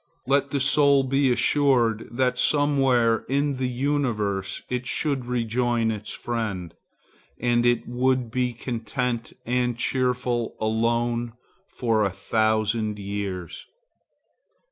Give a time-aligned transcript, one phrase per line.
[0.25, 6.73] Let the soul be assured that somewhere in the universe it should rejoin its friend,
[7.39, 11.33] and it would be content and cheerful alone
[11.67, 13.67] for a thousand years.